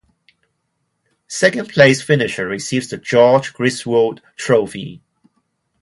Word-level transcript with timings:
Second 1.27 1.69
place 1.69 2.01
finisher 2.01 2.47
receives 2.47 2.89
the 2.89 2.97
"George 2.97 3.53
Griswold 3.53 4.19
Trophy". 4.35 4.99